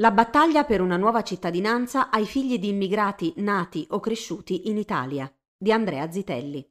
[0.00, 5.30] La battaglia per una nuova cittadinanza ai figli di immigrati nati o cresciuti in Italia
[5.58, 6.66] di Andrea Zitelli.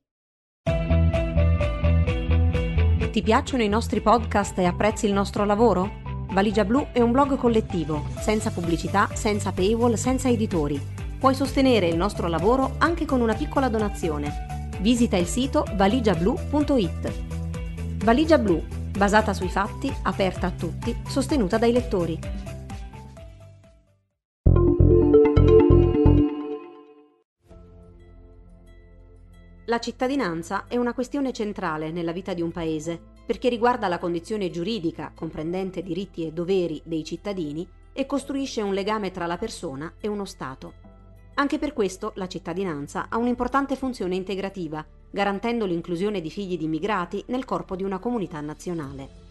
[3.11, 6.01] Ti piacciono i nostri podcast e apprezzi il nostro lavoro?
[6.31, 10.81] Valigia Blu è un blog collettivo, senza pubblicità, senza paywall, senza editori.
[11.19, 14.71] Puoi sostenere il nostro lavoro anche con una piccola donazione.
[14.79, 17.13] Visita il sito valigiablu.it.
[18.03, 18.59] Valigia Blu,
[18.97, 22.19] basata sui fatti, aperta a tutti, sostenuta dai lettori.
[29.69, 34.49] La cittadinanza è una questione centrale nella vita di un paese perché riguarda la condizione
[34.49, 40.07] giuridica, comprendente diritti e doveri dei cittadini, e costruisce un legame tra la persona e
[40.07, 40.73] uno Stato.
[41.35, 47.23] Anche per questo la cittadinanza ha un'importante funzione integrativa, garantendo l'inclusione di figli di immigrati
[47.27, 49.27] nel corpo di una comunità nazionale.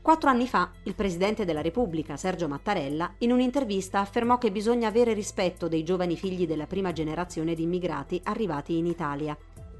[0.00, 5.12] Quattro anni fa il Presidente della Repubblica, Sergio Mattarella, in un'intervista affermò che bisogna avere
[5.12, 9.36] rispetto dei giovani figli della prima generazione di immigrati arrivati in Italia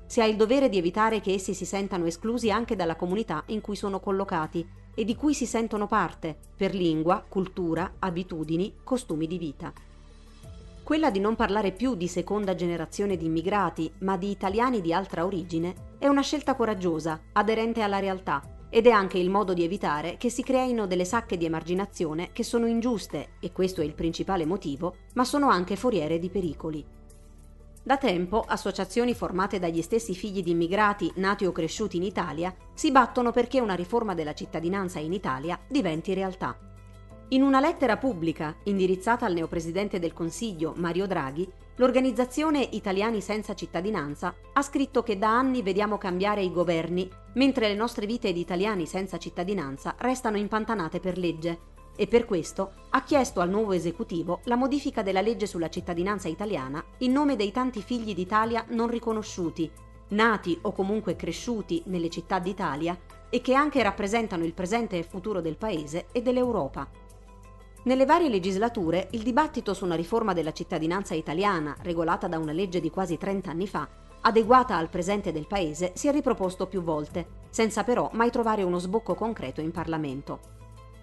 [0.07, 3.61] si ha il dovere di evitare che essi si sentano esclusi anche dalla comunità in
[3.61, 9.39] cui sono collocati e di cui si sentono parte per lingua, cultura, abitudini, costumi di
[9.39, 9.73] vita.
[10.83, 15.25] Quella di non parlare più di seconda generazione di immigrati, ma di italiani di altra
[15.25, 20.17] origine, è una scelta coraggiosa, aderente alla realtà, ed è anche il modo di evitare
[20.17, 24.47] che si creino delle sacche di emarginazione che sono ingiuste, e questo è il principale
[24.47, 26.85] motivo, ma sono anche foriere di pericoli.
[27.87, 32.91] Da tempo associazioni formate dagli stessi figli di immigrati nati o cresciuti in Italia si
[32.91, 36.59] battono perché una riforma della cittadinanza in Italia diventi realtà.
[37.29, 44.35] In una lettera pubblica indirizzata al neopresidente del Consiglio Mario Draghi, l'organizzazione Italiani senza cittadinanza
[44.53, 48.87] ha scritto che da anni vediamo cambiare i governi, mentre le nostre vite di italiani
[48.87, 54.57] senza cittadinanza restano impantanate per legge e per questo ha chiesto al nuovo esecutivo la
[54.57, 59.71] modifica della legge sulla cittadinanza italiana in nome dei tanti figli d'Italia non riconosciuti,
[60.09, 62.97] nati o comunque cresciuti nelle città d'Italia
[63.29, 66.89] e che anche rappresentano il presente e futuro del Paese e dell'Europa.
[67.85, 72.81] Nelle varie legislature il dibattito su una riforma della cittadinanza italiana, regolata da una legge
[72.81, 73.89] di quasi 30 anni fa,
[74.23, 78.79] adeguata al presente del Paese, si è riproposto più volte, senza però mai trovare uno
[78.79, 80.56] sbocco concreto in Parlamento.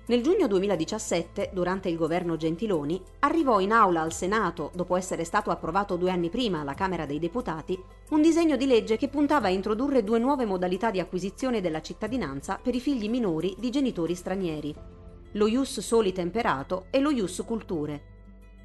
[0.06, 5.50] Nel giugno 2017, durante il governo Gentiloni, arrivò in aula al Senato, dopo essere stato
[5.50, 9.52] approvato due anni prima alla Camera dei Deputati, un disegno di legge che puntava a
[9.52, 14.76] introdurre due nuove modalità di acquisizione della cittadinanza per i figli minori di genitori stranieri,
[15.32, 18.12] lo Ius Soli Temperato e lo Ius Culture.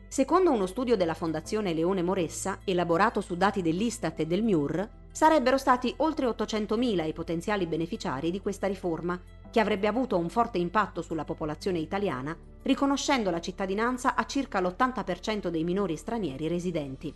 [0.09, 5.59] Secondo uno studio della Fondazione Leone Moressa, elaborato su dati dell'Istat e del MIUR, sarebbero
[5.59, 9.21] stati oltre 800.000 i potenziali beneficiari di questa riforma,
[9.51, 15.49] che avrebbe avuto un forte impatto sulla popolazione italiana, riconoscendo la cittadinanza a circa l'80%
[15.49, 17.13] dei minori stranieri residenti.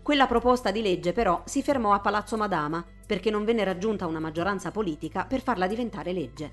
[0.00, 4.20] Quella proposta di legge però si fermò a Palazzo Madama perché non venne raggiunta una
[4.20, 6.52] maggioranza politica per farla diventare legge.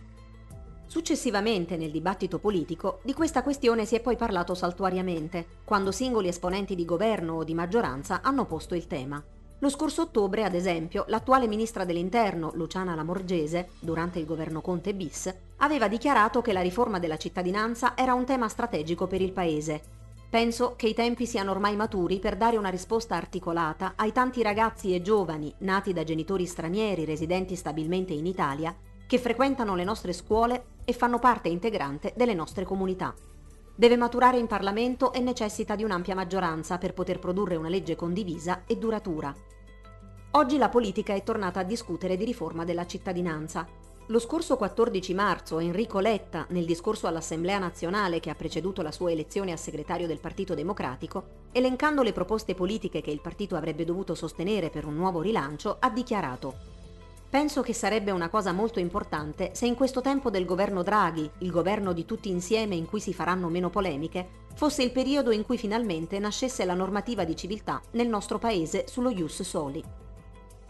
[0.88, 6.74] Successivamente, nel dibattito politico, di questa questione si è poi parlato saltuariamente, quando singoli esponenti
[6.74, 9.24] di governo o di maggioranza hanno posto il tema.
[9.60, 15.34] Lo scorso ottobre, ad esempio, l'attuale ministra dell'Interno, Luciana Lamorgese, durante il governo Conte bis,
[15.58, 19.82] aveva dichiarato che la riforma della cittadinanza era un tema strategico per il Paese.
[20.30, 24.94] Penso che i tempi siano ormai maturi per dare una risposta articolata ai tanti ragazzi
[24.94, 28.76] e giovani nati da genitori stranieri residenti stabilmente in Italia
[29.08, 33.14] che frequentano le nostre scuole e fanno parte integrante delle nostre comunità.
[33.78, 38.63] Deve maturare in Parlamento e necessita di un'ampia maggioranza per poter produrre una legge condivisa
[38.66, 39.36] e duratura.
[40.31, 43.68] Oggi la politica è tornata a discutere di riforma della cittadinanza.
[44.08, 49.12] Lo scorso 14 marzo Enrico Letta, nel discorso all'Assemblea nazionale che ha preceduto la sua
[49.12, 54.16] elezione a segretario del Partito Democratico, elencando le proposte politiche che il partito avrebbe dovuto
[54.16, 56.75] sostenere per un nuovo rilancio, ha dichiarato
[57.35, 61.51] Penso che sarebbe una cosa molto importante se in questo tempo del governo Draghi, il
[61.51, 65.58] governo di tutti insieme in cui si faranno meno polemiche, fosse il periodo in cui
[65.58, 69.84] finalmente nascesse la normativa di civiltà nel nostro paese sullo Ius Soli.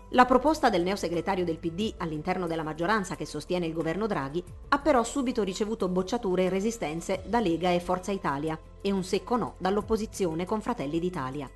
[0.09, 4.79] La proposta del neosegretario del PD all'interno della maggioranza che sostiene il governo Draghi ha
[4.79, 9.53] però subito ricevuto bocciature e resistenze da Lega e Forza Italia e un secco no
[9.59, 11.47] dall'opposizione con Fratelli d'Italia.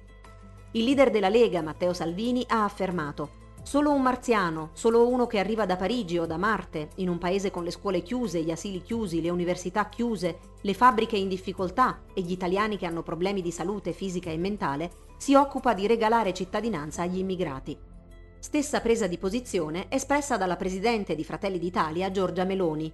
[0.73, 5.67] Il leader della Lega, Matteo Salvini, ha affermato Solo un marziano, solo uno che arriva
[5.67, 9.21] da Parigi o da Marte, in un paese con le scuole chiuse, gli asili chiusi,
[9.21, 13.93] le università chiuse, le fabbriche in difficoltà e gli italiani che hanno problemi di salute
[13.93, 17.77] fisica e mentale, si occupa di regalare cittadinanza agli immigrati.
[18.39, 22.91] Stessa presa di posizione espressa dalla presidente di Fratelli d'Italia Giorgia Meloni.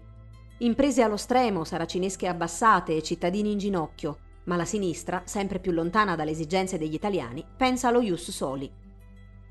[0.57, 6.17] Imprese allo stremo, saracinesche abbassate e cittadini in ginocchio, ma la sinistra, sempre più lontana
[6.17, 8.83] dalle esigenze degli italiani, pensa allo ius soli.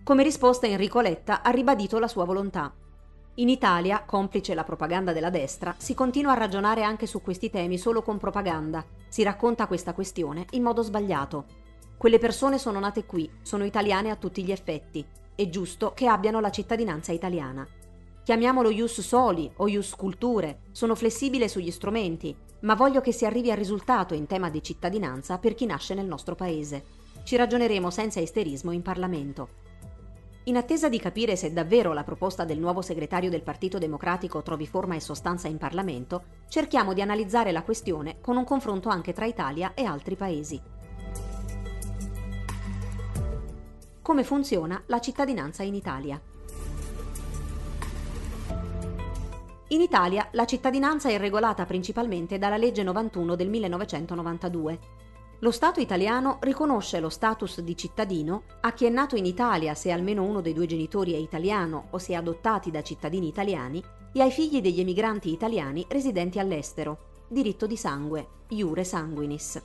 [0.04, 2.70] Come risposta Enrico Letta ha ribadito la sua volontà.
[3.36, 7.78] In Italia, complice la propaganda della destra, si continua a ragionare anche su questi temi
[7.78, 8.84] solo con propaganda.
[9.08, 11.46] Si racconta questa questione in modo sbagliato.
[11.96, 15.02] Quelle persone sono nate qui, sono italiane a tutti gli effetti.
[15.34, 17.66] È giusto che abbiano la cittadinanza italiana.
[18.24, 23.50] Chiamiamolo ius soli o ius culture, sono flessibile sugli strumenti, ma voglio che si arrivi
[23.50, 26.84] al risultato in tema di cittadinanza per chi nasce nel nostro paese.
[27.24, 29.63] Ci ragioneremo senza isterismo in Parlamento.
[30.46, 34.66] In attesa di capire se davvero la proposta del nuovo segretario del Partito Democratico trovi
[34.66, 39.24] forma e sostanza in Parlamento, cerchiamo di analizzare la questione con un confronto anche tra
[39.24, 40.60] Italia e altri paesi.
[44.02, 46.20] Come funziona la cittadinanza in Italia?
[49.68, 54.78] In Italia la cittadinanza è regolata principalmente dalla legge 91 del 1992
[55.40, 59.90] lo Stato italiano riconosce lo status di cittadino a chi è nato in Italia se
[59.90, 63.82] almeno uno dei due genitori è italiano o se è adottati da cittadini italiani
[64.12, 69.60] e ai figli degli emigranti italiani residenti all'estero, diritto di sangue, iure sanguinis.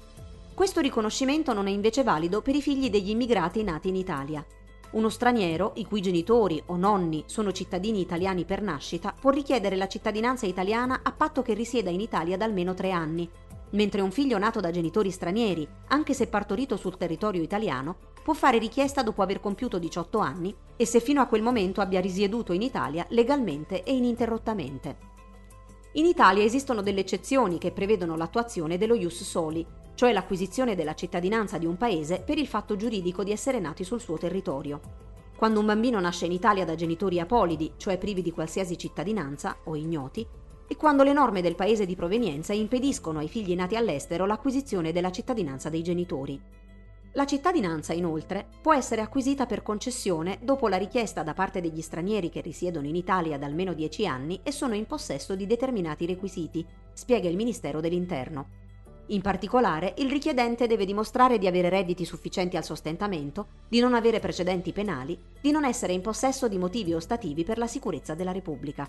[0.54, 4.46] Questo riconoscimento non è invece valido per i figli degli immigrati nati in Italia.
[4.92, 9.88] Uno straniero, i cui genitori o nonni sono cittadini italiani per nascita, può richiedere la
[9.88, 13.30] cittadinanza italiana a patto che risieda in Italia da almeno tre anni,
[13.72, 18.58] mentre un figlio nato da genitori stranieri, anche se partorito sul territorio italiano, può fare
[18.58, 22.62] richiesta dopo aver compiuto 18 anni e se fino a quel momento abbia risieduto in
[22.62, 24.98] Italia legalmente e ininterrottamente.
[25.94, 31.58] In Italia esistono delle eccezioni che prevedono l'attuazione dello ius soli, cioè l'acquisizione della cittadinanza
[31.58, 34.80] di un paese per il fatto giuridico di essere nati sul suo territorio.
[35.36, 39.76] Quando un bambino nasce in Italia da genitori apolidi, cioè privi di qualsiasi cittadinanza o
[39.76, 40.28] ignoti,
[40.72, 45.12] e quando le norme del paese di provenienza impediscono ai figli nati all'estero l'acquisizione della
[45.12, 46.40] cittadinanza dei genitori.
[47.14, 52.30] La cittadinanza, inoltre, può essere acquisita per concessione dopo la richiesta da parte degli stranieri
[52.30, 56.64] che risiedono in Italia da almeno 10 anni e sono in possesso di determinati requisiti,
[56.94, 58.68] spiega il Ministero dell'Interno.
[59.08, 64.20] In particolare, il richiedente deve dimostrare di avere redditi sufficienti al sostentamento, di non avere
[64.20, 68.88] precedenti penali, di non essere in possesso di motivi ostativi per la sicurezza della Repubblica.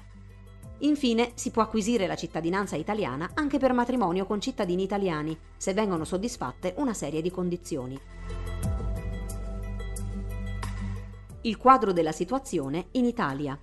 [0.83, 6.05] Infine, si può acquisire la cittadinanza italiana anche per matrimonio con cittadini italiani, se vengono
[6.05, 8.01] soddisfatte una serie di condizioni.
[11.43, 13.59] Il quadro della situazione in Italia.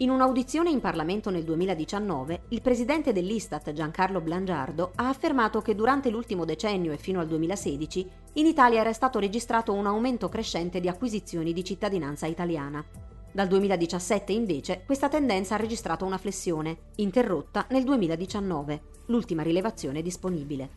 [0.00, 6.08] In un'audizione in Parlamento nel 2019, il presidente dell'Istat Giancarlo Blangiardo ha affermato che durante
[6.08, 10.88] l'ultimo decennio e fino al 2016 in Italia era stato registrato un aumento crescente di
[10.88, 13.07] acquisizioni di cittadinanza italiana.
[13.38, 20.70] Dal 2017 invece questa tendenza ha registrato una flessione, interrotta nel 2019, l'ultima rilevazione disponibile.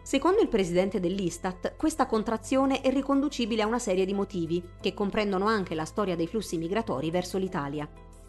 [0.00, 5.46] Secondo il presidente dell'Istat, questa contrazione è riconducibile a una serie di motivi, che comprendono
[5.46, 7.88] anche la storia dei flussi migratori verso l'Italia.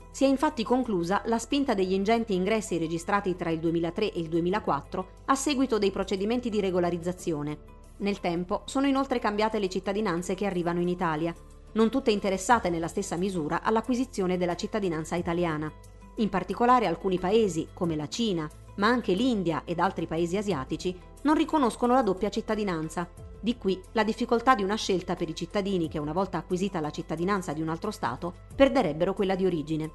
[0.09, 4.27] Si è infatti conclusa la spinta degli ingenti ingressi registrati tra il 2003 e il
[4.27, 7.59] 2004 a seguito dei procedimenti di regolarizzazione.
[7.97, 11.35] Nel tempo sono inoltre cambiate le cittadinanze che arrivano in Italia,
[11.73, 15.71] non tutte interessate nella stessa misura all'acquisizione della cittadinanza italiana.
[16.15, 21.35] In particolare alcuni paesi, come la Cina, ma anche l'India ed altri paesi asiatici, non
[21.35, 23.09] riconoscono la doppia cittadinanza.
[23.39, 26.91] Di qui la difficoltà di una scelta per i cittadini che una volta acquisita la
[26.91, 29.91] cittadinanza di un altro Stato perderebbero quella di origine.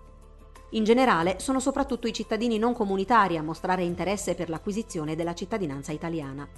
[0.70, 5.92] In generale sono soprattutto i cittadini non comunitari a mostrare interesse per l'acquisizione della cittadinanza
[5.92, 6.48] italiana.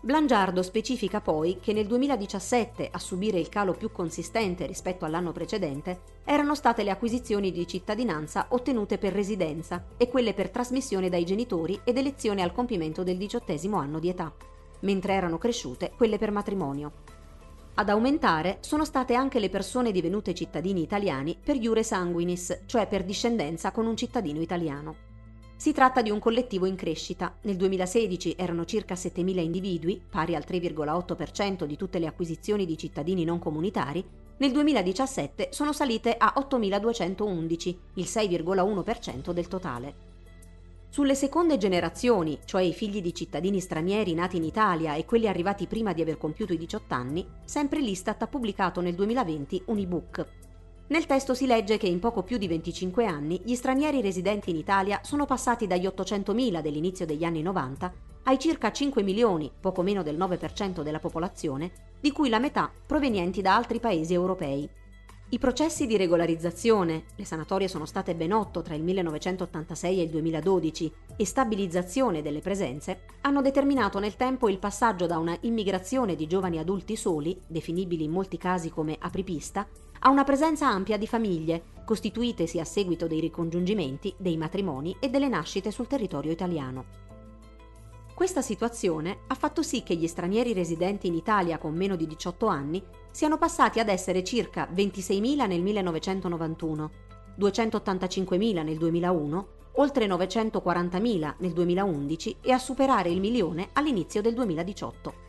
[0.00, 6.02] Blangiardo specifica poi che nel 2017 a subire il calo più consistente rispetto all'anno precedente
[6.24, 11.80] erano state le acquisizioni di cittadinanza ottenute per residenza e quelle per trasmissione dai genitori
[11.82, 14.32] ed elezione al compimento del diciottesimo anno di età,
[14.80, 16.92] mentre erano cresciute quelle per matrimonio.
[17.74, 23.04] Ad aumentare sono state anche le persone divenute cittadini italiani per iure sanguinis, cioè per
[23.04, 25.07] discendenza con un cittadino italiano.
[25.58, 27.34] Si tratta di un collettivo in crescita.
[27.42, 33.24] Nel 2016 erano circa 7.000 individui, pari al 3,8% di tutte le acquisizioni di cittadini
[33.24, 34.04] non comunitari.
[34.36, 39.94] Nel 2017 sono salite a 8.211, il 6,1% del totale.
[40.90, 45.66] Sulle seconde generazioni, cioè i figli di cittadini stranieri nati in Italia e quelli arrivati
[45.66, 50.26] prima di aver compiuto i 18 anni, sempre l'Istat ha pubblicato nel 2020 un ebook
[50.88, 54.56] nel testo si legge che in poco più di 25 anni gli stranieri residenti in
[54.56, 57.92] Italia sono passati dagli 800.000 dell'inizio degli anni 90
[58.24, 63.40] ai circa 5 milioni, poco meno del 9% della popolazione, di cui la metà provenienti
[63.42, 64.68] da altri paesi europei.
[65.30, 70.08] I processi di regolarizzazione, le sanatorie sono state ben otto tra il 1986 e il
[70.08, 76.26] 2012, e stabilizzazione delle presenze, hanno determinato nel tempo il passaggio da una immigrazione di
[76.26, 79.68] giovani adulti soli, definibili in molti casi come apripista,
[80.00, 85.28] a una presenza ampia di famiglie, costituitesi a seguito dei ricongiungimenti, dei matrimoni e delle
[85.28, 87.06] nascite sul territorio italiano.
[88.14, 92.46] Questa situazione ha fatto sì che gli stranieri residenti in Italia con meno di 18
[92.46, 96.90] anni siano passati ad essere circa 26.000 nel 1991,
[97.38, 105.27] 285.000 nel 2001, oltre 940.000 nel 2011 e a superare il milione all'inizio del 2018.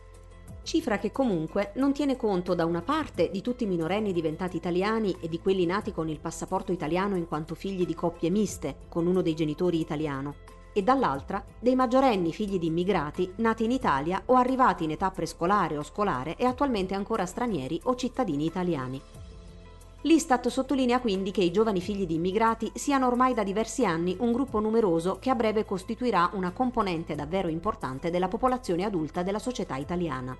[0.62, 5.16] Cifra che comunque non tiene conto da una parte di tutti i minorenni diventati italiani
[5.20, 9.06] e di quelli nati con il passaporto italiano in quanto figli di coppie miste con
[9.06, 10.34] uno dei genitori italiano,
[10.72, 15.76] e dall'altra dei maggiorenni figli di immigrati nati in Italia o arrivati in età prescolare
[15.76, 19.00] o scolare e attualmente ancora stranieri o cittadini italiani.
[20.04, 24.32] L'Istat sottolinea quindi che i giovani figli di immigrati siano ormai da diversi anni un
[24.32, 29.76] gruppo numeroso che a breve costituirà una componente davvero importante della popolazione adulta della società
[29.76, 30.34] italiana.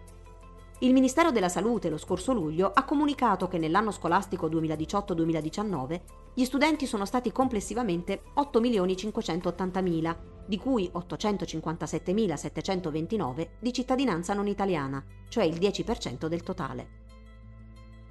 [0.79, 6.01] Il Ministero della Salute lo scorso luglio ha comunicato che nell'anno scolastico 2018-2019
[6.33, 15.57] gli studenti sono stati complessivamente 8.580.000, di cui 857.729 di cittadinanza non italiana, cioè il
[15.57, 17.10] 10% del totale.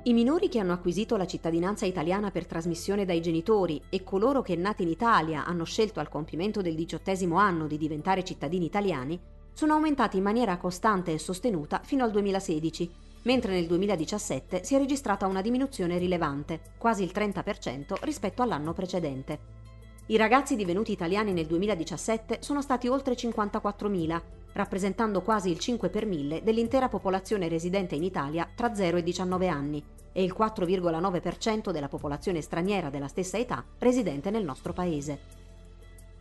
[0.03, 4.56] I minori che hanno acquisito la cittadinanza italiana per trasmissione dai genitori e coloro che
[4.56, 9.20] nati in Italia hanno scelto al compimento del diciottesimo anno di diventare cittadini italiani
[9.51, 12.89] sono aumentati in maniera costante e sostenuta fino al 2016,
[13.24, 19.58] mentre nel 2017 si è registrata una diminuzione rilevante, quasi il 30% rispetto all'anno precedente.
[20.06, 24.22] I ragazzi divenuti italiani nel 2017 sono stati oltre 54.000,
[24.53, 29.48] rappresentando quasi il 5 per 1000 dell'intera popolazione residente in Italia tra 0 e 19
[29.48, 35.38] anni e il 4,9% della popolazione straniera della stessa età residente nel nostro paese.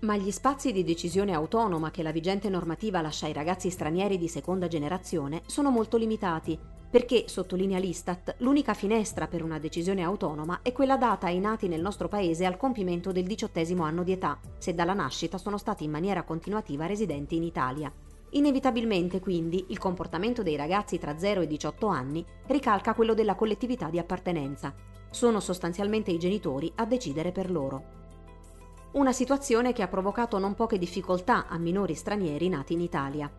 [0.00, 4.28] Ma gli spazi di decisione autonoma che la vigente normativa lascia ai ragazzi stranieri di
[4.28, 6.56] seconda generazione sono molto limitati,
[6.88, 11.80] perché, sottolinea l'Istat, l'unica finestra per una decisione autonoma è quella data ai nati nel
[11.80, 15.90] nostro paese al compimento del diciottesimo anno di età, se dalla nascita sono stati in
[15.90, 17.92] maniera continuativa residenti in Italia.
[18.30, 23.90] Inevitabilmente, quindi, il comportamento dei ragazzi tra 0 e 18 anni ricalca quello della collettività
[23.90, 24.74] di appartenenza.
[25.10, 27.98] Sono sostanzialmente i genitori a decidere per loro
[28.90, 33.30] una situazione che ha provocato non poche difficoltà a minori stranieri nati in Italia.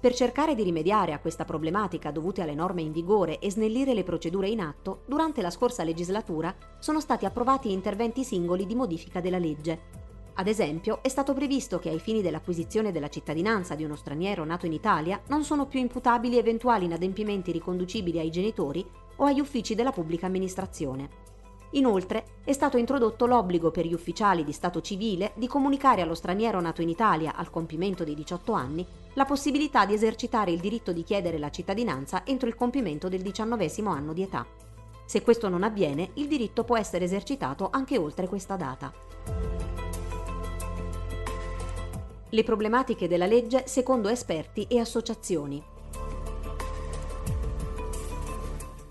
[0.00, 4.02] Per cercare di rimediare a questa problematica dovute alle norme in vigore e snellire le
[4.02, 9.38] procedure in atto, durante la scorsa legislatura sono stati approvati interventi singoli di modifica della
[9.38, 10.03] legge.
[10.36, 14.66] Ad esempio, è stato previsto che ai fini dell'acquisizione della cittadinanza di uno straniero nato
[14.66, 18.84] in Italia non sono più imputabili eventuali inadempimenti riconducibili ai genitori
[19.16, 21.32] o agli uffici della pubblica amministrazione.
[21.74, 26.60] Inoltre è stato introdotto l'obbligo per gli ufficiali di Stato civile di comunicare allo straniero
[26.60, 31.04] nato in Italia al compimento dei 18 anni la possibilità di esercitare il diritto di
[31.04, 34.44] chiedere la cittadinanza entro il compimento del diciannovesimo anno di età.
[35.04, 39.83] Se questo non avviene, il diritto può essere esercitato anche oltre questa data.
[42.34, 45.62] Le problematiche della legge secondo esperti e associazioni.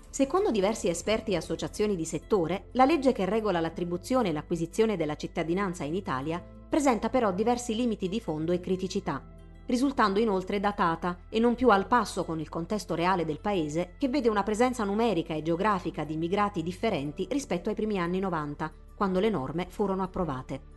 [0.08, 5.16] Secondo diversi esperti e associazioni di settore, la legge che regola l'attribuzione e l'acquisizione della
[5.16, 9.22] cittadinanza in Italia presenta però diversi limiti di fondo e criticità,
[9.66, 14.08] risultando inoltre datata e non più al passo con il contesto reale del paese che
[14.08, 19.20] vede una presenza numerica e geografica di immigrati differenti rispetto ai primi anni 90, quando
[19.20, 20.73] le norme furono approvate.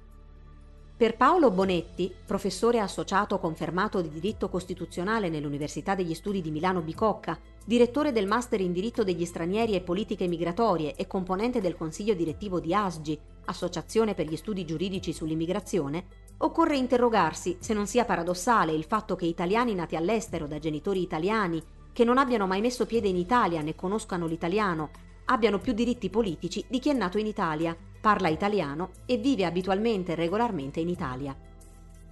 [0.97, 7.37] Per Paolo Bonetti, professore associato confermato di diritto costituzionale nell'Università degli Studi di Milano Bicocca,
[7.63, 12.59] direttore del Master in diritto degli stranieri e politiche migratorie e componente del consiglio direttivo
[12.59, 16.05] di ASGI, Associazione per gli studi giuridici sull'immigrazione,
[16.37, 21.63] occorre interrogarsi se non sia paradossale il fatto che italiani nati all'estero da genitori italiani,
[21.93, 24.89] che non abbiano mai messo piede in Italia né conoscano l'italiano,
[25.25, 30.13] abbiano più diritti politici di chi è nato in Italia parla italiano e vive abitualmente
[30.13, 31.35] e regolarmente in Italia.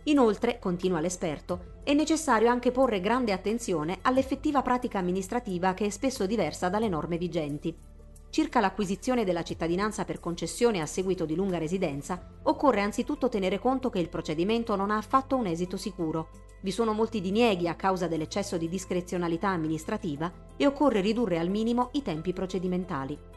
[0.08, 6.26] Inoltre, continua l'esperto, è necessario anche porre grande attenzione all'effettiva pratica amministrativa che è spesso
[6.26, 7.76] diversa dalle norme vigenti.
[8.30, 13.90] Circa l'acquisizione della cittadinanza per concessione a seguito di lunga residenza, occorre anzitutto tenere conto
[13.90, 16.30] che il procedimento non ha affatto un esito sicuro.
[16.62, 21.90] Vi sono molti dinieghi a causa dell'eccesso di discrezionalità amministrativa e occorre ridurre al minimo
[21.94, 23.35] i tempi procedimentali.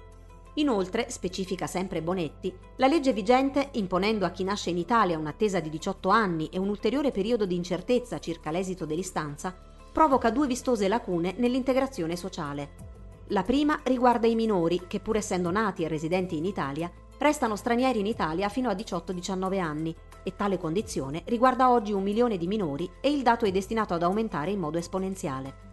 [0.55, 5.71] Inoltre, specifica sempre Bonetti, la legge vigente, imponendo a chi nasce in Italia un'attesa di
[5.71, 9.57] 18 anni e un ulteriore periodo di incertezza circa l'esito dell'istanza,
[9.93, 12.87] provoca due vistose lacune nell'integrazione sociale.
[13.29, 17.99] La prima riguarda i minori che, pur essendo nati e residenti in Italia, restano stranieri
[17.99, 22.89] in Italia fino a 18-19 anni e tale condizione riguarda oggi un milione di minori
[23.01, 25.68] e il dato è destinato ad aumentare in modo esponenziale.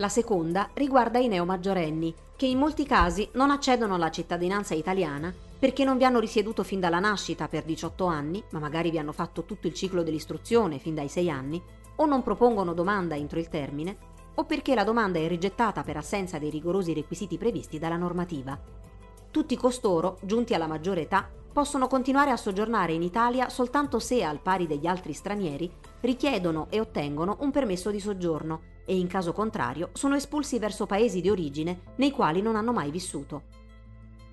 [0.00, 5.84] La seconda riguarda i neomaggiorenni, che in molti casi non accedono alla cittadinanza italiana perché
[5.84, 9.44] non vi hanno risieduto fin dalla nascita per 18 anni, ma magari vi hanno fatto
[9.44, 11.62] tutto il ciclo dell'istruzione fin dai 6 anni,
[11.96, 13.98] o non propongono domanda entro il termine,
[14.36, 18.58] o perché la domanda è rigettata per assenza dei rigorosi requisiti previsti dalla normativa.
[19.30, 24.40] Tutti costoro, giunti alla maggiore età, possono continuare a soggiornare in Italia soltanto se, al
[24.40, 29.90] pari degli altri stranieri, richiedono e ottengono un permesso di soggiorno e in caso contrario
[29.92, 33.42] sono espulsi verso paesi di origine nei quali non hanno mai vissuto.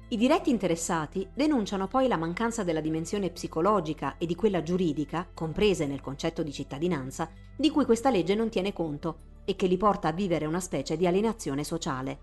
[0.08, 5.86] I diretti interessati denunciano poi la mancanza della dimensione psicologica e di quella giuridica, comprese
[5.86, 10.08] nel concetto di cittadinanza, di cui questa legge non tiene conto e che li porta
[10.08, 12.18] a vivere una specie di alienazione sociale.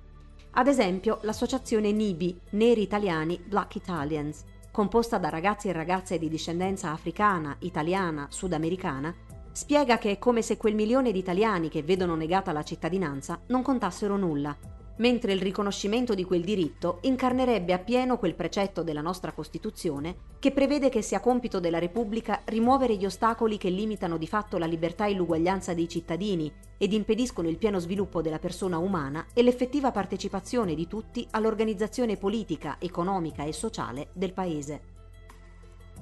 [0.54, 6.90] Ad esempio, l'associazione NIBI, Neri Italiani Black Italians, composta da ragazzi e ragazze di discendenza
[6.90, 9.14] africana, italiana, sudamericana,
[9.54, 13.62] spiega che è come se quel milione di italiani che vedono negata la cittadinanza non
[13.62, 14.56] contassero nulla
[14.96, 20.88] mentre il riconoscimento di quel diritto incarnerebbe appieno quel precetto della nostra Costituzione che prevede
[20.88, 25.14] che sia compito della Repubblica rimuovere gli ostacoli che limitano di fatto la libertà e
[25.14, 30.88] l'uguaglianza dei cittadini ed impediscono il pieno sviluppo della persona umana e l'effettiva partecipazione di
[30.88, 34.93] tutti all'organizzazione politica, economica e sociale del Paese.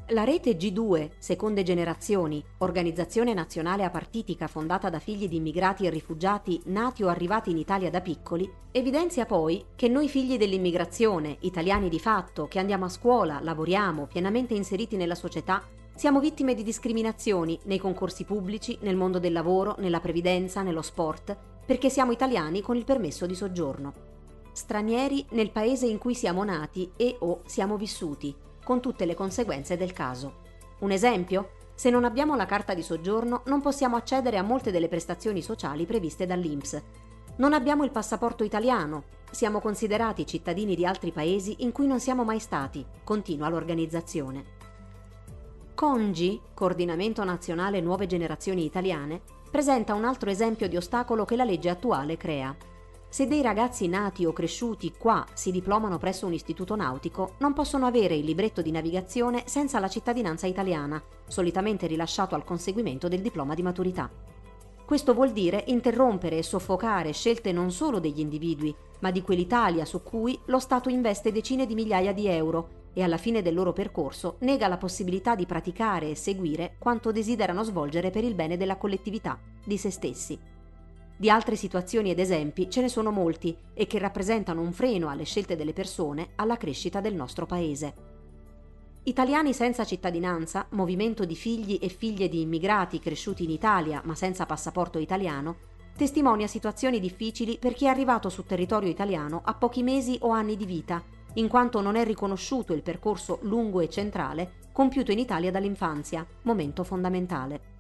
[0.09, 6.61] La rete G2, seconde generazioni, organizzazione nazionale apartitica fondata da figli di immigrati e rifugiati
[6.67, 12.01] nati o arrivati in Italia da piccoli, evidenzia poi che noi figli dell'immigrazione, italiani di
[12.01, 15.63] fatto, che andiamo a scuola, lavoriamo, pienamente inseriti nella società,
[15.95, 21.35] siamo vittime di discriminazioni nei concorsi pubblici, nel mondo del lavoro, nella previdenza, nello sport,
[21.65, 23.93] perché siamo italiani con il permesso di soggiorno.
[24.53, 29.77] Stranieri nel paese in cui siamo nati e o siamo vissuti, con tutte le conseguenze
[29.77, 30.41] del caso.
[30.81, 31.53] Un esempio?
[31.75, 35.87] Se non abbiamo la carta di soggiorno non possiamo accedere a molte delle prestazioni sociali
[35.87, 36.83] previste dall'INPS.
[37.37, 42.25] Non abbiamo il passaporto italiano, siamo considerati cittadini di altri paesi in cui non siamo
[42.25, 44.61] mai stati, continua l'organizzazione.
[45.75, 51.71] CONGI, Coordinamento Nazionale Nuove Generazioni Italiane, presenta un altro esempio di ostacolo che la legge
[51.71, 52.55] attuale crea.
[53.13, 57.85] Se dei ragazzi nati o cresciuti qua si diplomano presso un istituto nautico, non possono
[57.85, 60.99] avere il libretto di navigazione senza la cittadinanza italiana,
[61.29, 64.09] solitamente rilasciato al conseguimento del diploma di maturità.
[64.87, 70.03] Questo vuol dire interrompere e soffocare scelte non solo degli individui, ma di quell'Italia su
[70.03, 74.37] cui lo Stato investe decine di migliaia di euro e alla fine del loro percorso
[74.39, 79.39] nega la possibilità di praticare e seguire quanto desiderano svolgere per il bene della collettività,
[79.63, 80.52] di se stessi.
[81.17, 85.25] Di altre situazioni ed esempi ce ne sono molti e che rappresentano un freno alle
[85.25, 87.95] scelte delle persone alla crescita del nostro paese.
[89.05, 94.47] Italiani senza cittadinanza, movimento di figli e figlie di immigrati cresciuti in Italia ma senza
[94.47, 100.19] passaporto italiano, testimonia situazioni difficili per chi è arrivato sul territorio italiano a pochi mesi
[100.23, 101.03] o anni di vita,
[101.35, 106.83] in quanto non è riconosciuto il percorso lungo e centrale compiuto in Italia dall'infanzia, momento
[106.85, 107.72] fondamentale.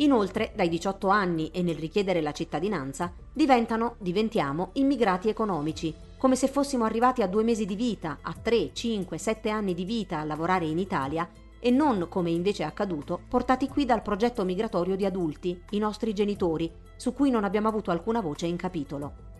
[0.00, 6.46] Inoltre, dai 18 anni e nel richiedere la cittadinanza, diventano, diventiamo, immigrati economici, come se
[6.46, 10.24] fossimo arrivati a due mesi di vita, a 3, 5, 7 anni di vita a
[10.24, 15.04] lavorare in Italia e non, come invece è accaduto, portati qui dal progetto migratorio di
[15.04, 19.37] adulti, i nostri genitori, su cui non abbiamo avuto alcuna voce in capitolo.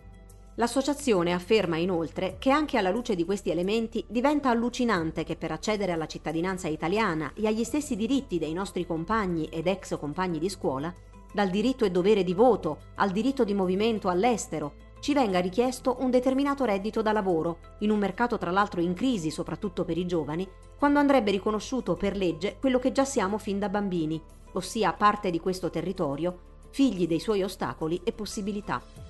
[0.59, 5.93] L'associazione afferma inoltre che anche alla luce di questi elementi diventa allucinante che per accedere
[5.93, 10.93] alla cittadinanza italiana e agli stessi diritti dei nostri compagni ed ex compagni di scuola,
[11.31, 16.11] dal diritto e dovere di voto al diritto di movimento all'estero, ci venga richiesto un
[16.11, 20.45] determinato reddito da lavoro, in un mercato tra l'altro in crisi soprattutto per i giovani,
[20.77, 25.39] quando andrebbe riconosciuto per legge quello che già siamo fin da bambini, ossia parte di
[25.39, 26.37] questo territorio,
[26.69, 29.08] figli dei suoi ostacoli e possibilità.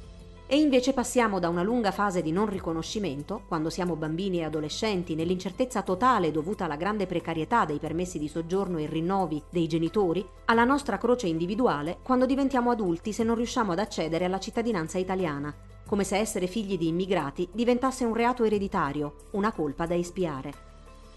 [0.51, 5.13] E invece passiamo da una lunga fase di non riconoscimento, quando siamo bambini e adolescenti,
[5.13, 10.63] nell'incertezza totale dovuta alla grande precarietà dei permessi di soggiorno e rinnovi dei genitori, alla
[10.63, 15.53] nostra croce individuale quando diventiamo adulti se non riusciamo ad accedere alla cittadinanza italiana,
[15.85, 20.51] come se essere figli di immigrati diventasse un reato ereditario, una colpa da espiare.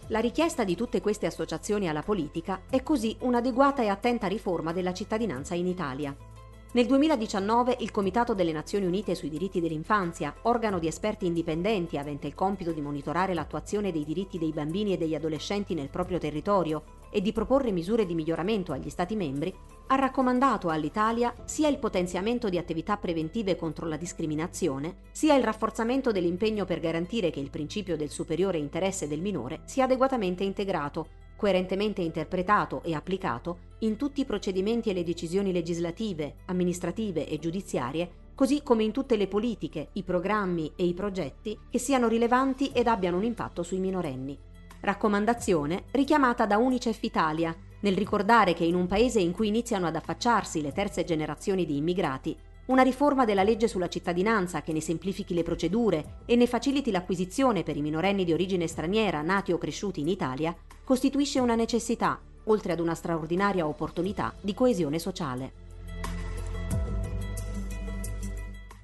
[0.08, 4.92] La richiesta di tutte queste associazioni alla politica è così un'adeguata e attenta riforma della
[4.92, 6.14] cittadinanza in Italia.
[6.74, 12.26] Nel 2019 il Comitato delle Nazioni Unite sui diritti dell'infanzia, organo di esperti indipendenti avente
[12.26, 17.00] il compito di monitorare l'attuazione dei diritti dei bambini e degli adolescenti nel proprio territorio,
[17.11, 19.54] e di proporre misure di miglioramento agli Stati membri,
[19.88, 26.11] ha raccomandato all'Italia sia il potenziamento di attività preventive contro la discriminazione, sia il rafforzamento
[26.11, 31.06] dell'impegno per garantire che il principio del superiore interesse del minore sia adeguatamente integrato,
[31.37, 38.20] coerentemente interpretato e applicato in tutti i procedimenti e le decisioni legislative, amministrative e giudiziarie
[38.34, 42.86] così come in tutte le politiche, i programmi e i progetti che siano rilevanti ed
[42.86, 44.38] abbiano un impatto sui minorenni.
[44.80, 49.96] Raccomandazione richiamata da Unicef Italia, nel ricordare che in un paese in cui iniziano ad
[49.96, 55.34] affacciarsi le terze generazioni di immigrati, una riforma della legge sulla cittadinanza che ne semplifichi
[55.34, 60.00] le procedure e ne faciliti l'acquisizione per i minorenni di origine straniera nati o cresciuti
[60.00, 65.62] in Italia costituisce una necessità, oltre ad una straordinaria opportunità di coesione sociale.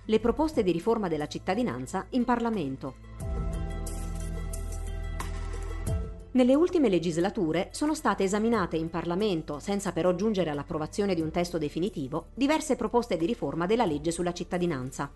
[0.09, 2.95] le proposte di riforma della cittadinanza in Parlamento.
[6.31, 11.59] Nelle ultime legislature sono state esaminate in Parlamento, senza però giungere all'approvazione di un testo
[11.59, 15.11] definitivo, diverse proposte di riforma della legge sulla cittadinanza.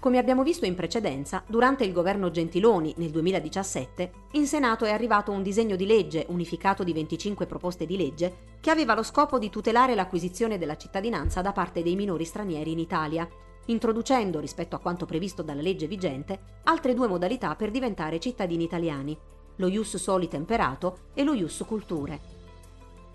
[0.00, 5.32] Come abbiamo visto in precedenza, durante il governo Gentiloni nel 2017, in Senato è arrivato
[5.32, 9.50] un disegno di legge unificato di 25 proposte di legge che aveva lo scopo di
[9.50, 13.28] tutelare l'acquisizione della cittadinanza da parte dei minori stranieri in Italia
[13.68, 19.16] introducendo, rispetto a quanto previsto dalla legge vigente, altre due modalità per diventare cittadini italiani,
[19.56, 22.37] lo ius soli temperato e lo ius culture.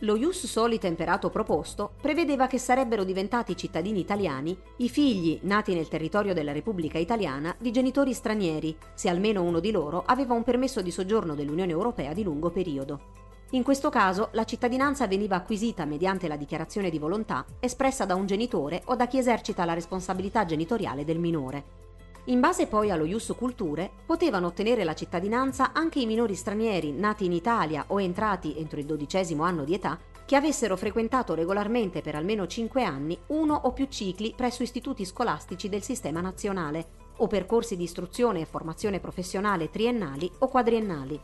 [0.03, 5.87] Lo ius soli temperato proposto prevedeva che sarebbero diventati cittadini italiani i figli nati nel
[5.87, 10.81] territorio della Repubblica Italiana di genitori stranieri, se almeno uno di loro aveva un permesso
[10.81, 13.21] di soggiorno dell'Unione Europea di lungo periodo.
[13.51, 18.25] In questo caso la cittadinanza veniva acquisita mediante la dichiarazione di volontà espressa da un
[18.25, 21.82] genitore o da chi esercita la responsabilità genitoriale del minore.
[22.25, 27.25] In base poi allo Ius Culture, potevano ottenere la cittadinanza anche i minori stranieri nati
[27.25, 32.15] in Italia o entrati entro il dodicesimo anno di età che avessero frequentato regolarmente per
[32.15, 37.75] almeno 5 anni uno o più cicli presso istituti scolastici del sistema nazionale o percorsi
[37.75, 41.19] di istruzione e formazione professionale triennali o quadriennali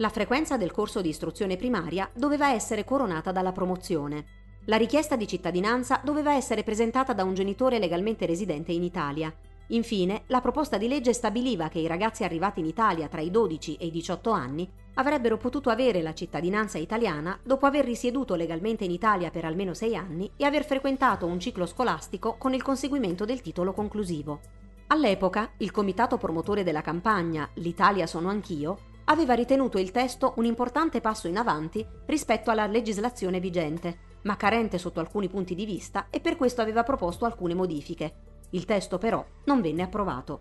[0.00, 4.38] la frequenza del corso di istruzione primaria doveva essere coronata dalla promozione.
[4.64, 9.30] La richiesta di cittadinanza doveva essere presentata da un genitore legalmente residente in Italia.
[9.72, 13.76] Infine, la proposta di legge stabiliva che i ragazzi arrivati in Italia tra i 12
[13.76, 18.90] e i 18 anni avrebbero potuto avere la cittadinanza italiana dopo aver risieduto legalmente in
[18.90, 23.42] Italia per almeno sei anni e aver frequentato un ciclo scolastico con il conseguimento del
[23.42, 24.40] titolo conclusivo.
[24.88, 31.00] All'epoca, il comitato promotore della campagna L'Italia sono anch'io aveva ritenuto il testo un importante
[31.00, 36.20] passo in avanti rispetto alla legislazione vigente, ma carente sotto alcuni punti di vista e
[36.20, 38.29] per questo aveva proposto alcune modifiche.
[38.50, 40.40] Il testo però non venne approvato.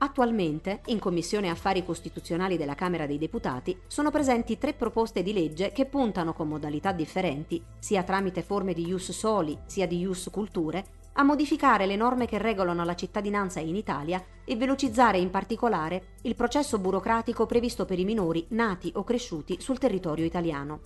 [0.00, 5.72] Attualmente, in Commissione Affari Costituzionali della Camera dei Deputati, sono presenti tre proposte di legge
[5.72, 10.84] che puntano con modalità differenti, sia tramite forme di ius soli sia di ius culture,
[11.14, 16.36] a modificare le norme che regolano la cittadinanza in Italia e velocizzare in particolare il
[16.36, 20.80] processo burocratico previsto per i minori nati o cresciuti sul territorio italiano.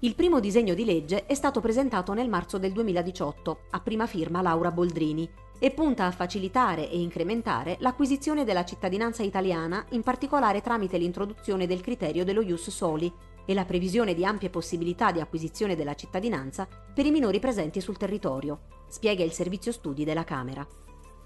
[0.00, 4.42] Il primo disegno di legge è stato presentato nel marzo del 2018, a prima firma
[4.42, 10.96] Laura Boldrini, e punta a facilitare e incrementare l'acquisizione della cittadinanza italiana, in particolare tramite
[10.96, 13.12] l'introduzione del criterio dello ius soli
[13.44, 17.98] e la previsione di ampie possibilità di acquisizione della cittadinanza per i minori presenti sul
[17.98, 20.66] territorio, spiega il servizio studi della Camera.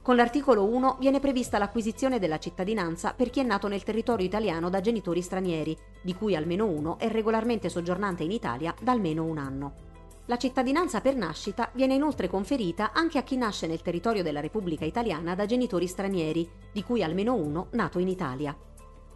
[0.02, 4.68] Con l'articolo 1 viene prevista l'acquisizione della cittadinanza per chi è nato nel territorio italiano
[4.68, 9.38] da genitori stranieri, di cui almeno uno è regolarmente soggiornante in Italia da almeno un
[9.38, 9.93] anno.
[10.26, 14.86] La cittadinanza per nascita viene inoltre conferita anche a chi nasce nel territorio della Repubblica
[14.86, 18.56] Italiana da genitori stranieri, di cui almeno uno nato in Italia.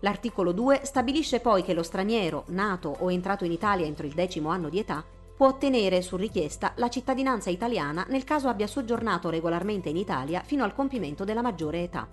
[0.00, 4.50] L'articolo 2 stabilisce poi che lo straniero, nato o entrato in Italia entro il decimo
[4.50, 5.02] anno di età,
[5.34, 10.62] può ottenere su richiesta la cittadinanza italiana nel caso abbia soggiornato regolarmente in Italia fino
[10.62, 12.06] al compimento della maggiore età.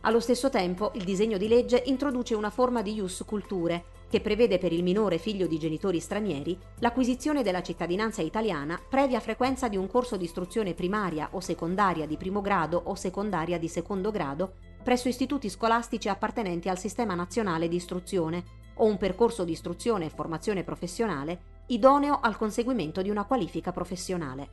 [0.00, 3.84] Allo stesso tempo, il disegno di legge introduce una forma di ius culture,
[4.14, 9.66] che prevede per il minore figlio di genitori stranieri l'acquisizione della cittadinanza italiana previa frequenza
[9.66, 14.12] di un corso di istruzione primaria o secondaria di primo grado o secondaria di secondo
[14.12, 14.52] grado
[14.84, 20.10] presso istituti scolastici appartenenti al Sistema Nazionale di Istruzione o un percorso di istruzione e
[20.10, 24.50] formazione professionale idoneo al conseguimento di una qualifica professionale.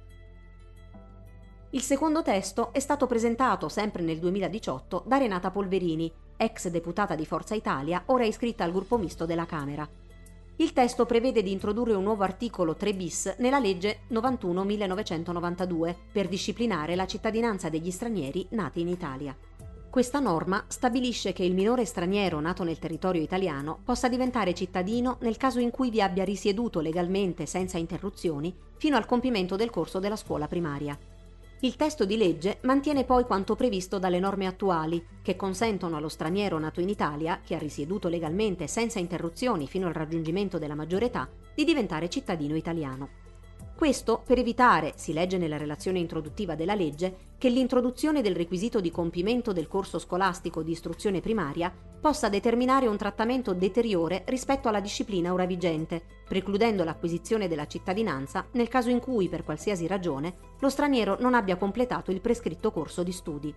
[1.74, 7.28] Il secondo testo è stato presentato sempre nel 2018 da Renata Polverini, ex deputata di
[7.28, 9.88] Forza Italia, ora iscritta al gruppo misto della Camera.
[10.56, 16.96] Il testo prevede di introdurre un nuovo articolo 3 bis nella legge 91-1992 per disciplinare
[16.96, 19.38] la cittadinanza degli stranieri nati in Italia.
[19.90, 25.38] Questa norma stabilisce che il minore straniero nato nel territorio italiano possa diventare cittadino nel
[25.38, 30.16] caso in cui vi abbia risieduto legalmente senza interruzioni fino al compimento del corso della
[30.16, 30.98] scuola primaria.
[31.64, 36.58] Il testo di legge mantiene poi quanto previsto dalle norme attuali, che consentono allo straniero
[36.58, 41.30] nato in Italia, che ha risieduto legalmente senza interruzioni fino al raggiungimento della maggiore età,
[41.54, 43.21] di diventare cittadino italiano.
[43.82, 48.92] Questo per evitare, si legge nella relazione introduttiva della legge, che l'introduzione del requisito di
[48.92, 55.34] compimento del corso scolastico di istruzione primaria possa determinare un trattamento deteriore rispetto alla disciplina
[55.34, 61.18] ora vigente, precludendo l'acquisizione della cittadinanza nel caso in cui, per qualsiasi ragione, lo straniero
[61.20, 63.52] non abbia completato il prescritto corso di studi.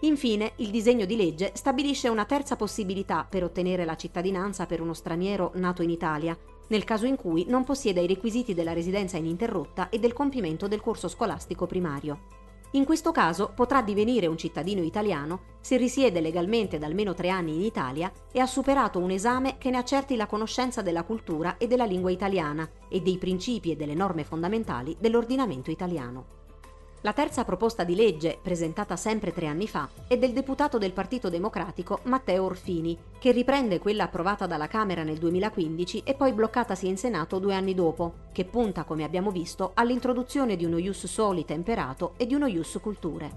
[0.00, 4.94] Infine, il disegno di legge stabilisce una terza possibilità per ottenere la cittadinanza per uno
[4.94, 6.36] straniero nato in Italia,
[6.72, 10.80] nel caso in cui non possieda i requisiti della residenza ininterrotta e del compimento del
[10.80, 12.40] corso scolastico primario.
[12.72, 17.56] In questo caso potrà divenire un cittadino italiano se risiede legalmente da almeno tre anni
[17.56, 21.66] in Italia e ha superato un esame che ne accerti la conoscenza della cultura e
[21.66, 26.41] della lingua italiana e dei principi e delle norme fondamentali dell'ordinamento italiano.
[27.04, 31.28] La terza proposta di legge, presentata sempre tre anni fa, è del deputato del Partito
[31.28, 36.96] Democratico Matteo Orfini, che riprende quella approvata dalla Camera nel 2015 e poi bloccatasi in
[36.96, 42.14] Senato due anni dopo, che punta, come abbiamo visto, all'introduzione di uno ius soli temperato
[42.18, 43.32] e di uno ius culture.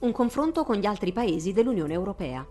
[0.00, 2.44] Un confronto con gli altri paesi dell'Unione Europea.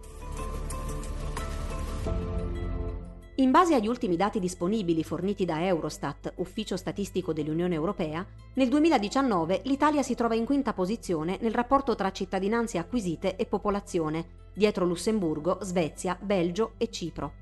[3.37, 9.59] In base agli ultimi dati disponibili forniti da Eurostat, ufficio statistico dell'Unione Europea, nel 2019
[9.65, 15.57] l'Italia si trova in quinta posizione nel rapporto tra cittadinanze acquisite e popolazione, dietro Lussemburgo,
[15.63, 17.33] Svezia, Belgio e Cipro.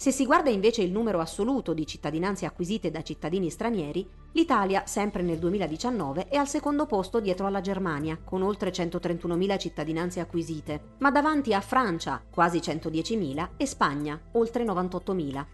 [0.00, 5.20] Se si guarda invece il numero assoluto di cittadinanze acquisite da cittadini stranieri, l'Italia, sempre
[5.20, 11.10] nel 2019, è al secondo posto dietro alla Germania, con oltre 131.000 cittadinanze acquisite, ma
[11.10, 15.44] davanti a Francia, quasi 110.000, e Spagna, oltre 98.000.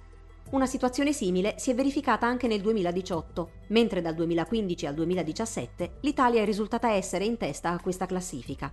[0.50, 6.42] Una situazione simile si è verificata anche nel 2018, mentre dal 2015 al 2017 l'Italia
[6.42, 8.72] è risultata essere in testa a questa classifica.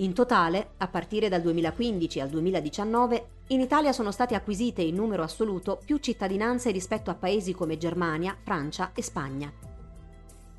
[0.00, 5.22] In totale, a partire dal 2015 al 2019, in Italia sono state acquisite in numero
[5.22, 9.50] assoluto più cittadinanze rispetto a paesi come Germania, Francia e Spagna.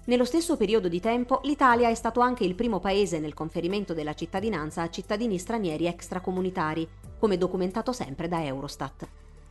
[0.05, 4.15] Nello stesso periodo di tempo, l'Italia è stato anche il primo paese nel conferimento della
[4.15, 6.87] cittadinanza a cittadini stranieri extracomunitari,
[7.19, 9.07] come documentato sempre da Eurostat.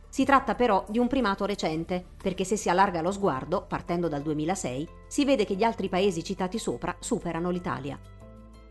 [0.09, 4.21] Si tratta però di un primato recente, perché se si allarga lo sguardo, partendo dal
[4.21, 7.97] 2006, si vede che gli altri paesi citati sopra superano l'Italia.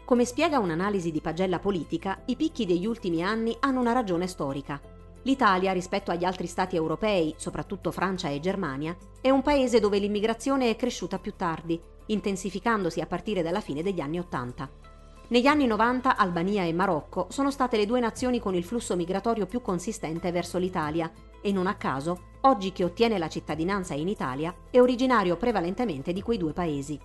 [0.06, 4.80] Come spiega un'analisi di pagella politica, i picchi degli ultimi anni hanno una ragione storica.
[5.22, 10.70] L'Italia, rispetto agli altri stati europei, soprattutto Francia e Germania, è un paese dove l'immigrazione
[10.70, 14.70] è cresciuta più tardi, intensificandosi a partire dalla fine degli anni Ottanta.
[15.26, 19.46] Negli anni 90 Albania e Marocco sono state le due nazioni con il flusso migratorio
[19.46, 24.54] più consistente verso l'Italia e non a caso, oggi chi ottiene la cittadinanza in Italia
[24.70, 26.96] è originario prevalentemente di quei due paesi.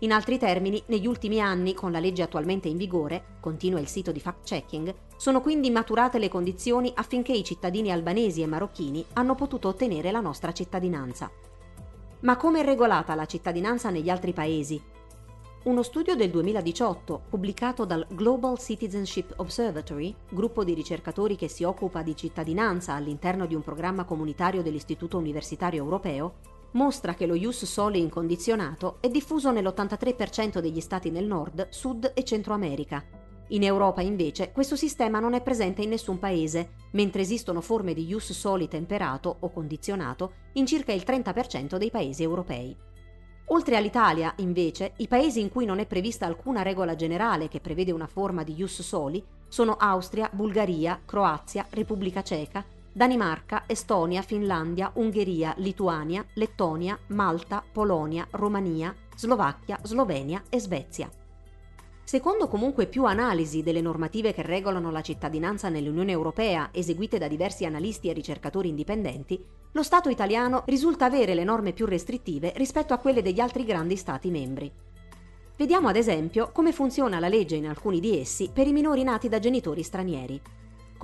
[0.00, 4.12] In altri termini, negli ultimi anni, con la legge attualmente in vigore, continua il sito
[4.12, 9.68] di fact-checking, sono quindi maturate le condizioni affinché i cittadini albanesi e marocchini hanno potuto
[9.68, 11.30] ottenere la nostra cittadinanza.
[12.20, 14.82] Ma come è regolata la cittadinanza negli altri paesi?
[15.64, 22.02] Uno studio del 2018, pubblicato dal Global Citizenship Observatory, gruppo di ricercatori che si occupa
[22.02, 26.34] di cittadinanza all'interno di un programma comunitario dell'Istituto Universitario Europeo,
[26.74, 32.24] mostra che lo ius soli incondizionato è diffuso nell'83% degli stati nel nord, sud e
[32.24, 33.02] centro America.
[33.48, 38.06] In Europa invece questo sistema non è presente in nessun paese, mentre esistono forme di
[38.06, 42.76] ius soli temperato o condizionato in circa il 30% dei paesi europei.
[43.48, 47.92] Oltre all'Italia, invece, i paesi in cui non è prevista alcuna regola generale che prevede
[47.92, 52.64] una forma di ius soli sono Austria, Bulgaria, Croazia, Repubblica Ceca,
[52.96, 61.10] Danimarca, Estonia, Finlandia, Ungheria, Lituania, Lettonia, Malta, Polonia, Romania, Slovacchia, Slovenia e Svezia.
[62.04, 67.64] Secondo comunque più analisi delle normative che regolano la cittadinanza nell'Unione Europea, eseguite da diversi
[67.64, 72.98] analisti e ricercatori indipendenti, lo Stato italiano risulta avere le norme più restrittive rispetto a
[72.98, 74.70] quelle degli altri grandi Stati membri.
[75.56, 79.28] Vediamo ad esempio come funziona la legge in alcuni di essi per i minori nati
[79.28, 80.40] da genitori stranieri.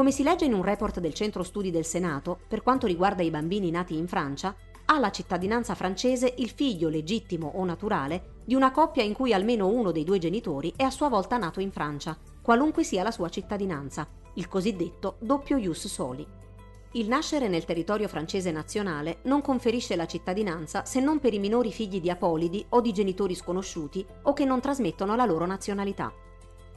[0.00, 3.28] Come si legge in un report del Centro Studi del Senato, per quanto riguarda i
[3.28, 8.70] bambini nati in Francia, ha la cittadinanza francese il figlio legittimo o naturale di una
[8.70, 12.16] coppia in cui almeno uno dei due genitori è a sua volta nato in Francia,
[12.40, 16.26] qualunque sia la sua cittadinanza, il cosiddetto doppio ius soli.
[16.92, 21.72] Il nascere nel territorio francese nazionale non conferisce la cittadinanza se non per i minori
[21.72, 26.10] figli di apolidi o di genitori sconosciuti o che non trasmettono la loro nazionalità.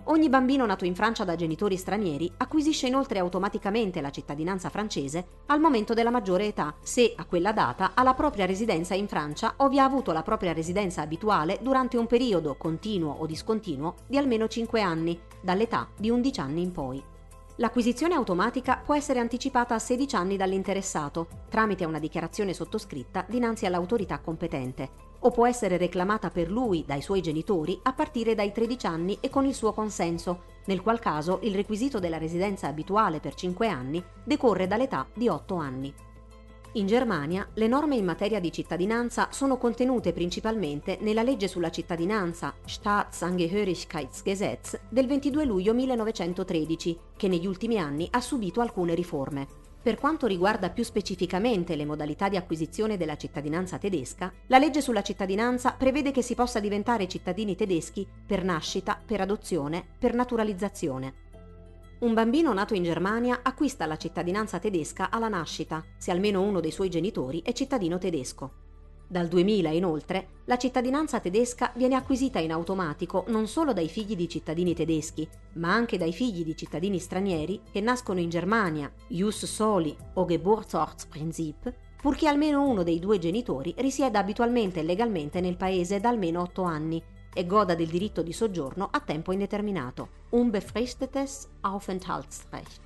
[0.07, 5.61] Ogni bambino nato in Francia da genitori stranieri acquisisce inoltre automaticamente la cittadinanza francese al
[5.61, 9.69] momento della maggiore età, se a quella data ha la propria residenza in Francia o
[9.69, 14.49] vi ha avuto la propria residenza abituale durante un periodo, continuo o discontinuo, di almeno
[14.49, 17.01] 5 anni, dall'età di 11 anni in poi.
[17.57, 24.19] L'acquisizione automatica può essere anticipata a 16 anni dall'interessato, tramite una dichiarazione sottoscritta dinanzi all'autorità
[24.19, 29.17] competente, o può essere reclamata per lui dai suoi genitori a partire dai 13 anni
[29.19, 33.67] e con il suo consenso, nel qual caso il requisito della residenza abituale per 5
[33.67, 35.93] anni decorre dall'età di 8 anni.
[36.75, 42.55] In Germania le norme in materia di cittadinanza sono contenute principalmente nella legge sulla cittadinanza
[42.65, 49.62] Staatsangehörigkeitsgesetz del 22 luglio 1913, che negli ultimi anni ha subito alcune riforme.
[49.83, 55.01] Per quanto riguarda più specificamente le modalità di acquisizione della cittadinanza tedesca, la legge sulla
[55.01, 61.13] cittadinanza prevede che si possa diventare cittadini tedeschi per nascita, per adozione, per naturalizzazione.
[61.99, 66.71] Un bambino nato in Germania acquista la cittadinanza tedesca alla nascita, se almeno uno dei
[66.71, 68.62] suoi genitori è cittadino tedesco.
[69.13, 74.27] Dal 2000, inoltre, la cittadinanza tedesca viene acquisita in automatico non solo dai figli di
[74.27, 79.95] cittadini tedeschi, ma anche dai figli di cittadini stranieri che nascono in Germania, Jus Soli
[80.15, 81.71] o Geburtsortsprinzip,
[82.01, 86.63] purché almeno uno dei due genitori risieda abitualmente e legalmente nel paese da almeno otto
[86.63, 86.99] anni
[87.35, 92.82] e goda del diritto di soggiorno a tempo indeterminato, unbefristetes Aufenthaltsrecht.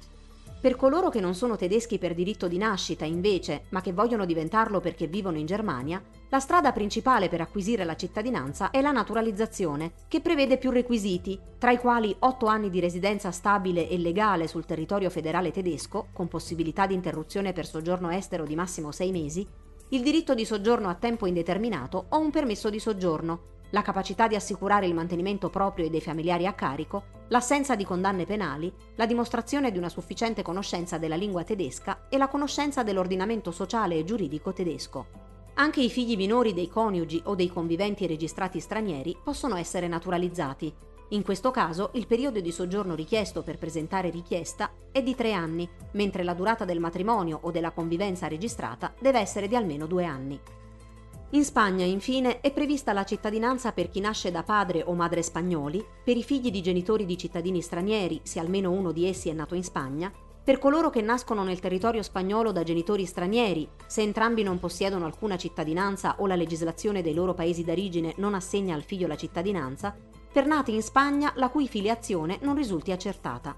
[0.60, 4.80] Per coloro che non sono tedeschi per diritto di nascita, invece, ma che vogliono diventarlo
[4.80, 10.20] perché vivono in Germania, la strada principale per acquisire la cittadinanza è la naturalizzazione, che
[10.20, 15.12] prevede più requisiti, tra i quali 8 anni di residenza stabile e legale sul territorio
[15.12, 19.48] federale tedesco, con possibilità di interruzione per soggiorno estero di massimo 6 mesi,
[19.90, 24.36] il diritto di soggiorno a tempo indeterminato o un permesso di soggiorno, la capacità di
[24.36, 29.72] assicurare il mantenimento proprio e dei familiari a carico, l'assenza di condanne penali, la dimostrazione
[29.72, 35.26] di una sufficiente conoscenza della lingua tedesca e la conoscenza dell'ordinamento sociale e giuridico tedesco.
[35.56, 40.72] Anche i figli minori dei coniugi o dei conviventi registrati stranieri possono essere naturalizzati.
[41.12, 45.68] In questo caso il periodo di soggiorno richiesto per presentare richiesta è di tre anni,
[45.94, 50.40] mentre la durata del matrimonio o della convivenza registrata deve essere di almeno due anni.
[51.32, 55.86] In Spagna, infine, è prevista la cittadinanza per chi nasce da padre o madre spagnoli,
[56.02, 59.54] per i figli di genitori di cittadini stranieri, se almeno uno di essi è nato
[59.54, 60.10] in Spagna,
[60.42, 65.36] per coloro che nascono nel territorio spagnolo da genitori stranieri, se entrambi non possiedono alcuna
[65.36, 69.94] cittadinanza o la legislazione dei loro paesi d'origine non assegna al figlio la cittadinanza,
[70.32, 73.54] per nati in Spagna la cui filiazione non risulti accertata.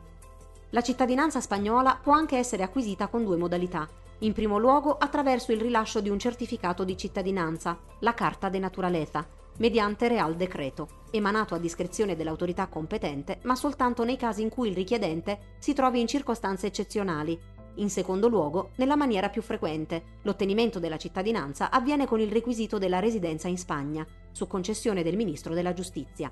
[0.72, 3.88] La cittadinanza spagnola può anche essere acquisita con due modalità,
[4.20, 9.26] in primo luogo attraverso il rilascio di un certificato di cittadinanza, la Carta de Naturaleza,
[9.60, 14.76] mediante Real Decreto, emanato a discrezione dell'autorità competente, ma soltanto nei casi in cui il
[14.76, 17.40] richiedente si trovi in circostanze eccezionali.
[17.76, 23.00] In secondo luogo, nella maniera più frequente, l'ottenimento della cittadinanza avviene con il requisito della
[23.00, 26.30] residenza in Spagna, su concessione del Ministro della Giustizia.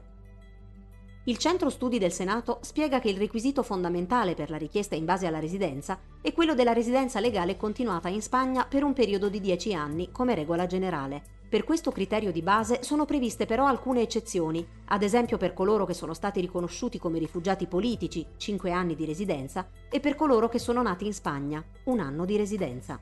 [1.28, 5.28] Il Centro Studi del Senato spiega che il requisito fondamentale per la richiesta in base
[5.28, 9.74] alla residenza è quello della residenza legale continuata in Spagna per un periodo di 10
[9.74, 11.22] anni, come regola generale.
[11.50, 15.94] Per questo criterio di base sono previste però alcune eccezioni, ad esempio per coloro che
[15.94, 20.82] sono stati riconosciuti come rifugiati politici, 5 anni di residenza, e per coloro che sono
[20.82, 23.02] nati in Spagna, un anno di residenza.